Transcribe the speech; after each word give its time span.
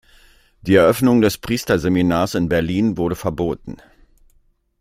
Die 0.63 0.73
Eröffnung 0.73 1.21
des 1.21 1.37
Priesterseminars 1.37 2.33
in 2.33 2.49
Berlin 2.49 2.97
wurde 2.97 3.15
verboten. 3.15 3.77